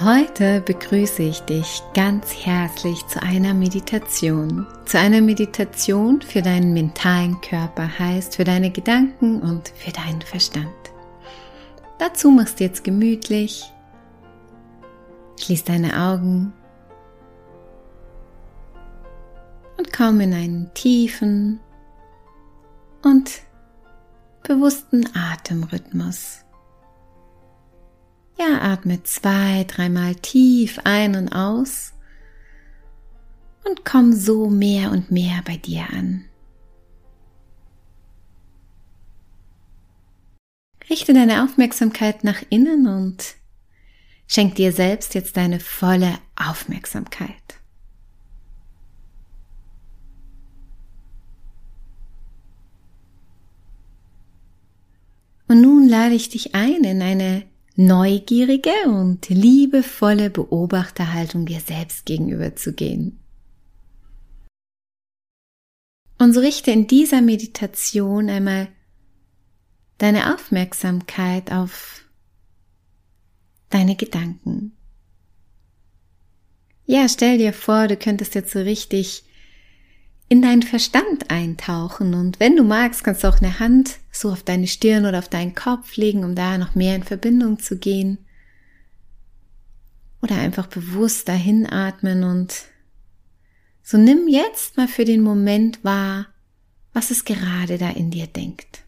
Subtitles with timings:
[0.00, 4.64] Heute begrüße ich dich ganz herzlich zu einer Meditation.
[4.84, 10.70] Zu einer Meditation für deinen mentalen Körper heißt für deine Gedanken und für deinen Verstand.
[11.98, 13.72] Dazu machst du jetzt gemütlich.
[15.40, 16.52] Schließ deine Augen
[19.78, 21.58] und komm in einen tiefen
[23.02, 23.32] und
[24.44, 26.44] bewussten Atemrhythmus.
[28.38, 31.92] Ja, atme zwei, dreimal tief ein und aus
[33.64, 36.24] und komm so mehr und mehr bei dir an.
[40.88, 43.34] Richte deine Aufmerksamkeit nach innen und
[44.28, 47.60] schenk dir selbst jetzt deine volle Aufmerksamkeit.
[55.48, 62.56] Und nun lade ich dich ein in eine neugierige und liebevolle Beobachterhaltung dir selbst gegenüber
[62.56, 63.20] zu gehen.
[66.18, 68.66] Und so richte in dieser Meditation einmal
[69.98, 72.04] deine Aufmerksamkeit auf
[73.70, 74.72] deine Gedanken.
[76.84, 79.22] Ja, stell dir vor, du könntest jetzt so richtig
[80.28, 84.42] in deinen Verstand eintauchen und wenn du magst, kannst du auch eine Hand so auf
[84.42, 88.18] deine Stirn oder auf deinen Kopf legen, um da noch mehr in Verbindung zu gehen.
[90.20, 92.64] Oder einfach bewusst dahin atmen und
[93.82, 96.26] so nimm jetzt mal für den Moment wahr,
[96.92, 98.84] was es gerade da in dir denkt.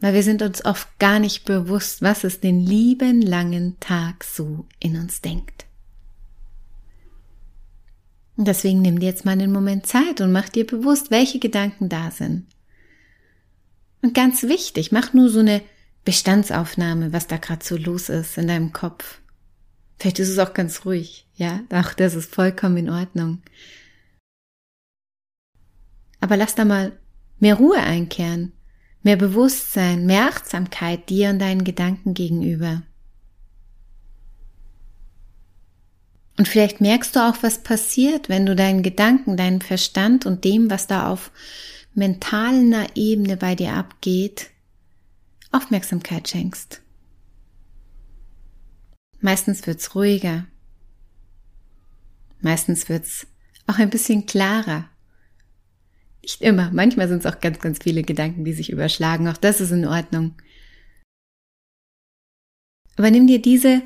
[0.00, 4.66] Weil wir sind uns oft gar nicht bewusst, was es den lieben langen Tag so
[4.80, 5.63] in uns denkt.
[8.36, 11.88] Und deswegen nimm dir jetzt mal einen Moment Zeit und mach dir bewusst, welche Gedanken
[11.88, 12.46] da sind.
[14.02, 15.62] Und ganz wichtig, mach nur so eine
[16.04, 19.20] Bestandsaufnahme, was da gerade so los ist in deinem Kopf.
[19.98, 23.42] Vielleicht ist es auch ganz ruhig, ja, auch das ist vollkommen in Ordnung.
[26.20, 26.92] Aber lass da mal
[27.38, 28.52] mehr Ruhe einkehren,
[29.02, 32.82] mehr Bewusstsein, mehr Achtsamkeit dir und deinen Gedanken gegenüber.
[36.36, 40.70] Und vielleicht merkst du auch, was passiert, wenn du deinen Gedanken, deinen Verstand und dem,
[40.70, 41.30] was da auf
[41.94, 44.50] mentaler Ebene bei dir abgeht,
[45.52, 46.82] Aufmerksamkeit schenkst.
[49.20, 50.46] Meistens wird's ruhiger.
[52.40, 53.26] Meistens wird's
[53.66, 54.88] auch ein bisschen klarer.
[56.22, 56.70] Nicht immer.
[56.72, 59.28] Manchmal sind es auch ganz, ganz viele Gedanken, die sich überschlagen.
[59.28, 60.34] Auch das ist in Ordnung.
[62.96, 63.82] Aber nimm dir diese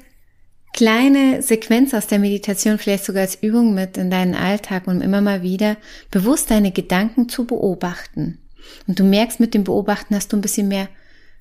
[0.79, 5.21] kleine Sequenz aus der Meditation vielleicht sogar als Übung mit in deinen Alltag, um immer
[5.21, 5.77] mal wieder
[6.13, 8.39] bewusst deine Gedanken zu beobachten.
[8.87, 10.89] Und du merkst, mit dem Beobachten hast du ein bisschen mehr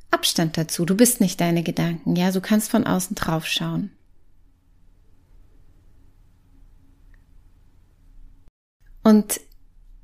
[0.10, 0.86] Abstand dazu.
[0.86, 3.92] Du bist nicht deine Gedanken, ja, du kannst von außen drauf schauen.
[9.04, 9.40] Und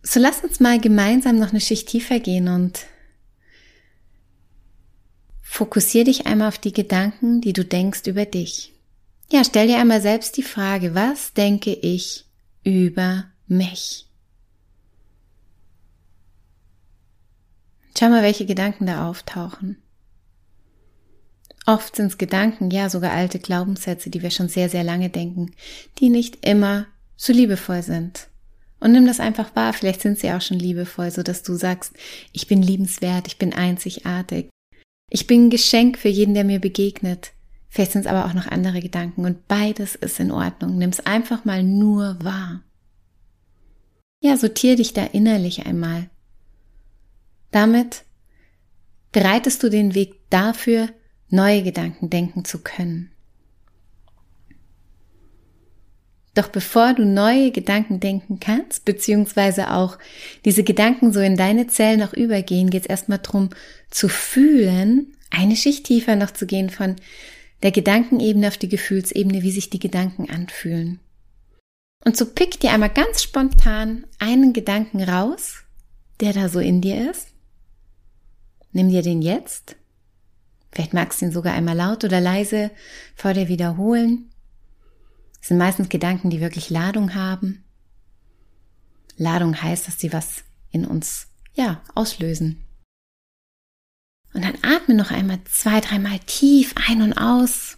[0.04, 2.86] so lass uns mal gemeinsam noch eine Schicht tiefer gehen und
[5.42, 8.73] fokussier dich einmal auf die Gedanken, die du denkst über dich.
[9.32, 12.26] Ja, stell dir einmal selbst die Frage, was denke ich
[12.64, 14.08] über mich?
[17.98, 19.78] Schau mal, welche Gedanken da auftauchen.
[21.66, 25.52] Oft sind es Gedanken, ja sogar alte Glaubenssätze, die wir schon sehr, sehr lange denken,
[26.00, 28.28] die nicht immer so liebevoll sind.
[28.82, 31.94] Und nimm das einfach wahr, vielleicht sind sie auch schon liebevoll, so dass du sagst,
[32.34, 34.50] ich bin liebenswert, ich bin einzigartig.
[35.10, 37.32] Ich bin ein Geschenk für jeden, der mir begegnet.
[37.74, 40.78] Vielleicht sind es aber auch noch andere Gedanken und beides ist in Ordnung.
[40.78, 42.62] Nimm es einfach mal nur wahr.
[44.22, 46.08] Ja, sortier dich da innerlich einmal.
[47.50, 48.04] Damit
[49.12, 50.90] bereitest du den Weg dafür,
[51.30, 53.10] neue Gedanken denken zu können.
[56.36, 59.98] Doch bevor du neue Gedanken denken kannst, beziehungsweise auch
[60.46, 63.50] diese Gedanken so in deine Zellen noch übergehen, geht es erstmal darum
[63.90, 66.98] zu fühlen, eine Schicht tiefer noch zu gehen von
[67.64, 71.00] der Gedankenebene auf die Gefühlsebene, wie sich die Gedanken anfühlen.
[72.06, 75.64] Und so pick dir einmal ganz spontan einen Gedanken raus,
[76.20, 77.30] der da so in dir ist.
[78.74, 79.78] Nimm dir den jetzt.
[80.72, 82.72] Vielleicht magst du ihn sogar einmal laut oder leise
[83.16, 84.30] vor dir wiederholen.
[85.40, 87.64] Das sind meistens Gedanken, die wirklich Ladung haben.
[89.16, 92.63] Ladung heißt, dass sie was in uns, ja, auslösen.
[94.34, 97.78] Und dann atme noch einmal zwei, dreimal tief ein und aus.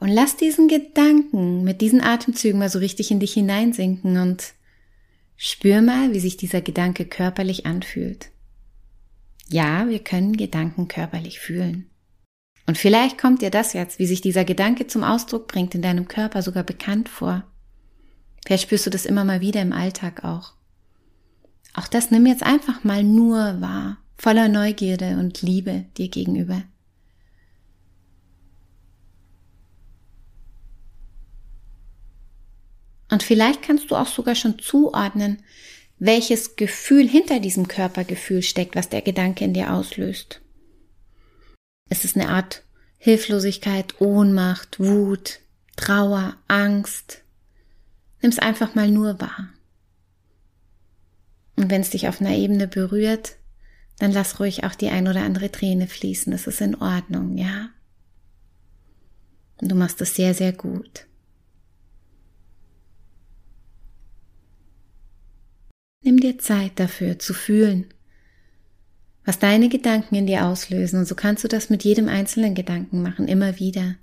[0.00, 4.54] Und lass diesen Gedanken mit diesen Atemzügen mal so richtig in dich hineinsinken und
[5.36, 8.30] spür mal, wie sich dieser Gedanke körperlich anfühlt.
[9.48, 11.90] Ja, wir können Gedanken körperlich fühlen.
[12.66, 16.08] Und vielleicht kommt dir das jetzt, wie sich dieser Gedanke zum Ausdruck bringt, in deinem
[16.08, 17.44] Körper sogar bekannt vor.
[18.46, 20.54] Vielleicht spürst du das immer mal wieder im Alltag auch.
[21.90, 26.62] Das nimm jetzt einfach mal nur wahr, voller Neugierde und Liebe dir gegenüber.
[33.10, 35.42] Und vielleicht kannst du auch sogar schon zuordnen,
[35.98, 40.40] welches Gefühl hinter diesem Körpergefühl steckt, was der Gedanke in dir auslöst.
[41.88, 42.62] Es ist eine Art
[42.98, 45.40] Hilflosigkeit, Ohnmacht, Wut,
[45.76, 47.22] Trauer, Angst.
[48.22, 49.48] Nimm es einfach mal nur wahr.
[51.70, 53.36] Wenn es dich auf einer Ebene berührt,
[53.98, 56.32] dann lass ruhig auch die ein oder andere Träne fließen.
[56.32, 57.70] Das ist in Ordnung, ja?
[59.60, 61.06] Und du machst es sehr, sehr gut.
[66.02, 67.92] Nimm dir Zeit dafür zu fühlen,
[69.24, 70.98] was deine Gedanken in dir auslösen.
[70.98, 73.96] Und so kannst du das mit jedem einzelnen Gedanken machen, immer wieder.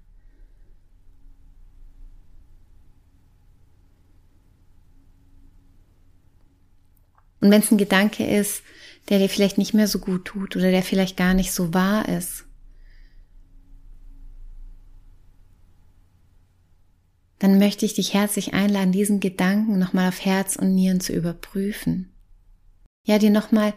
[7.48, 8.62] Und wenn es ein Gedanke ist,
[9.08, 12.10] der dir vielleicht nicht mehr so gut tut oder der vielleicht gar nicht so wahr
[12.10, 12.44] ist,
[17.40, 22.12] dann möchte ich dich herzlich einladen, diesen Gedanken nochmal auf Herz und Nieren zu überprüfen.
[23.06, 23.74] Ja, dir nochmal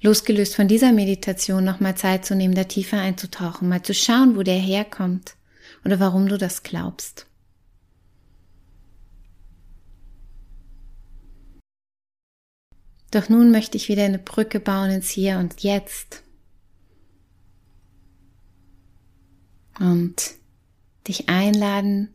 [0.00, 4.44] losgelöst von dieser Meditation nochmal Zeit zu nehmen, da tiefer einzutauchen, mal zu schauen, wo
[4.44, 5.34] der herkommt
[5.84, 7.27] oder warum du das glaubst.
[13.10, 16.22] Doch nun möchte ich wieder eine Brücke bauen ins Hier und Jetzt.
[19.78, 20.34] Und
[21.06, 22.12] dich einladen,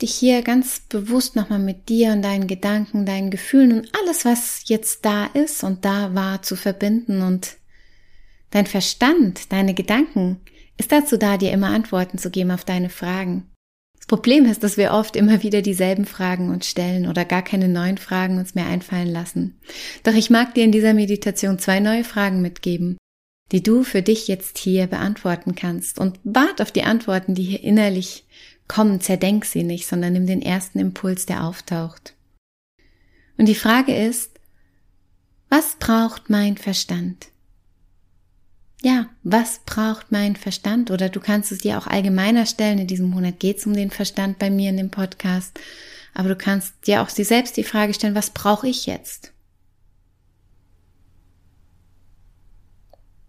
[0.00, 4.62] dich hier ganz bewusst nochmal mit dir und deinen Gedanken, deinen Gefühlen und alles, was
[4.66, 7.56] jetzt da ist und da war, zu verbinden und
[8.50, 10.40] dein Verstand, deine Gedanken
[10.76, 13.50] ist dazu da, dir immer Antworten zu geben auf deine Fragen.
[14.10, 17.96] Problem ist, dass wir oft immer wieder dieselben Fragen uns stellen oder gar keine neuen
[17.96, 19.54] Fragen uns mehr einfallen lassen.
[20.02, 22.96] Doch ich mag dir in dieser Meditation zwei neue Fragen mitgeben,
[23.52, 27.62] die du für dich jetzt hier beantworten kannst und wart auf die Antworten, die hier
[27.62, 28.24] innerlich
[28.66, 32.16] komm, zerdenk sie nicht, sondern nimm den ersten Impuls, der auftaucht.
[33.38, 34.40] Und die Frage ist,
[35.50, 37.28] was braucht mein Verstand?
[38.82, 40.90] Ja, was braucht mein Verstand?
[40.90, 42.78] Oder du kannst es dir auch allgemeiner stellen.
[42.78, 45.58] In diesem Monat geht es um den Verstand bei mir in dem Podcast.
[46.14, 49.32] Aber du kannst dir auch dir selbst die Frage stellen, was brauche ich jetzt?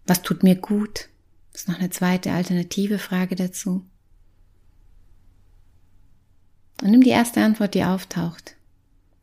[0.07, 1.09] Was tut mir gut?
[1.51, 3.85] Das ist noch eine zweite alternative Frage dazu.
[6.81, 8.55] Und nimm die erste Antwort, die auftaucht.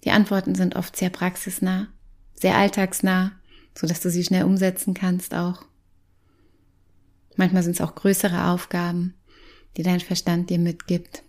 [0.04, 1.88] Die Antworten sind oft sehr praxisnah,
[2.35, 3.32] sehr alltagsnah,
[3.75, 5.68] so dass du sie schnell umsetzen kannst auch.
[7.38, 9.14] Manchmal sind es auch größere Aufgaben,
[9.76, 11.23] die dein Verstand dir mitgibt.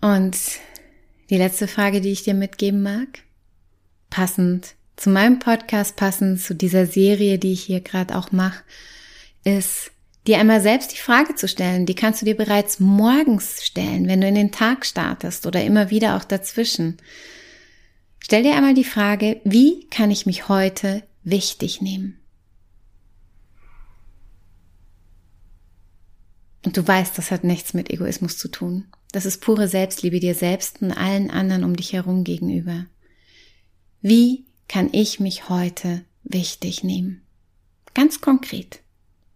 [0.00, 0.36] Und
[1.30, 3.20] die letzte Frage, die ich dir mitgeben mag,
[4.10, 8.64] passend zu meinem Podcast, passend zu dieser Serie, die ich hier gerade auch mache,
[9.44, 9.92] ist,
[10.26, 14.20] dir einmal selbst die Frage zu stellen, die kannst du dir bereits morgens stellen, wenn
[14.20, 16.96] du in den Tag startest oder immer wieder auch dazwischen.
[18.18, 22.18] Stell dir einmal die Frage, wie kann ich mich heute wichtig nehmen?
[26.64, 28.86] Und du weißt, das hat nichts mit Egoismus zu tun.
[29.12, 32.86] Das ist pure Selbstliebe dir selbst und allen anderen um dich herum gegenüber.
[34.02, 37.22] Wie kann ich mich heute wichtig nehmen?
[37.94, 38.80] Ganz konkret.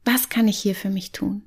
[0.04, 1.42] Was kann ich hier für mich tun?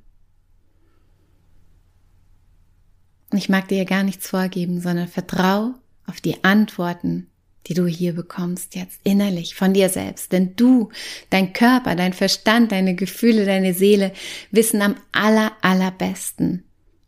[3.31, 5.75] Und ich mag dir ja gar nichts vorgeben, sondern vertrau
[6.07, 7.27] auf die Antworten
[7.67, 10.31] die du hier bekommst jetzt innerlich von dir selbst.
[10.31, 10.91] Denn du,
[11.29, 14.13] dein Körper, dein Verstand, deine Gefühle, deine Seele
[14.51, 16.63] wissen am aller, allerbesten,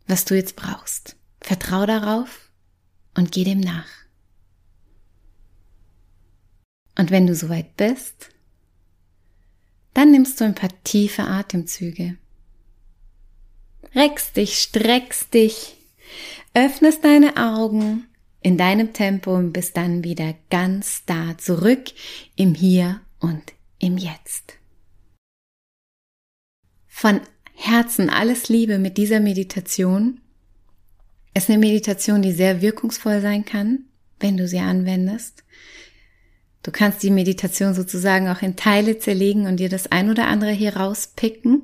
[0.06, 1.16] was du jetzt brauchst.
[1.40, 2.50] Vertrau darauf
[3.14, 3.88] und geh dem nach.
[6.96, 8.30] Und wenn du soweit bist,
[9.94, 12.18] dann nimmst du ein paar tiefe Atemzüge.
[13.94, 15.76] Reckst dich, streckst dich,
[16.54, 18.07] öffnest deine Augen
[18.40, 21.90] in deinem Tempo und bist dann wieder ganz da zurück
[22.36, 23.42] im Hier und
[23.78, 24.54] im Jetzt.
[26.86, 27.20] Von
[27.54, 30.20] Herzen alles Liebe mit dieser Meditation.
[31.34, 33.84] Es ist eine Meditation, die sehr wirkungsvoll sein kann,
[34.20, 35.44] wenn du sie anwendest.
[36.62, 40.50] Du kannst die Meditation sozusagen auch in Teile zerlegen und dir das ein oder andere
[40.50, 41.62] hier rauspicken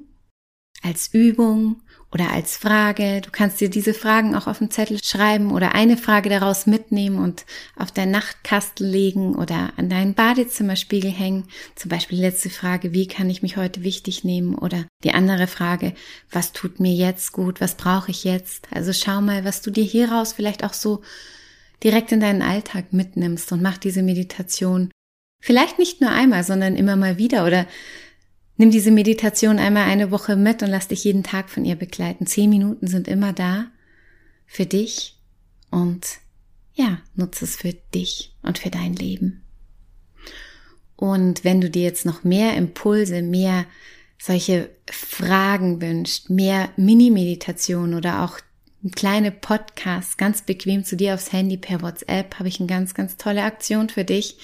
[0.82, 1.82] als Übung
[2.14, 3.20] oder als Frage.
[3.20, 7.18] Du kannst dir diese Fragen auch auf den Zettel schreiben oder eine Frage daraus mitnehmen
[7.18, 7.44] und
[7.76, 11.48] auf dein Nachtkastel legen oder an deinen Badezimmerspiegel hängen.
[11.74, 14.54] Zum Beispiel die letzte Frage, wie kann ich mich heute wichtig nehmen?
[14.54, 15.92] Oder die andere Frage,
[16.30, 17.60] was tut mir jetzt gut?
[17.60, 18.68] Was brauche ich jetzt?
[18.70, 21.02] Also schau mal, was du dir hieraus vielleicht auch so
[21.82, 24.90] direkt in deinen Alltag mitnimmst und mach diese Meditation
[25.40, 27.66] vielleicht nicht nur einmal, sondern immer mal wieder oder
[28.56, 32.26] Nimm diese Meditation einmal eine Woche mit und lass dich jeden Tag von ihr begleiten.
[32.26, 33.66] Zehn Minuten sind immer da
[34.46, 35.18] für dich
[35.70, 36.06] und
[36.74, 39.42] ja, nutze es für dich und für dein Leben.
[40.96, 43.66] Und wenn du dir jetzt noch mehr Impulse, mehr
[44.18, 48.38] solche Fragen wünscht, mehr Mini-Meditation oder auch
[48.94, 53.16] kleine Podcasts ganz bequem zu dir aufs Handy per WhatsApp, habe ich eine ganz, ganz
[53.16, 54.38] tolle Aktion für dich.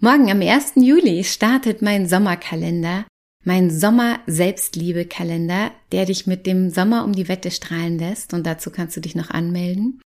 [0.00, 0.72] Morgen am 1.
[0.76, 3.04] Juli startet mein Sommerkalender
[3.44, 8.34] mein Sommer-Selbstliebe-Kalender, der dich mit dem Sommer um die Wette strahlen lässt.
[8.34, 10.00] Und dazu kannst du dich noch anmelden.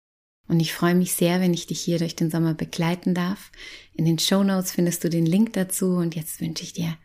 [0.49, 3.51] Und ich freue mich sehr, wenn ich dich hier durch den Sommer begleiten darf.
[3.95, 5.97] In den Show Notes findest du den Link dazu.
[5.97, 6.97] Und jetzt wünsche ich dir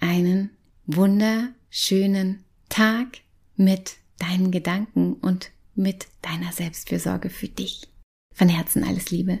[0.00, 0.50] einen
[0.86, 3.18] wunderschönen Tag
[3.56, 7.88] mit deinen Gedanken und mit deiner Selbstfürsorge für dich.
[8.34, 9.40] Von Herzen alles Liebe.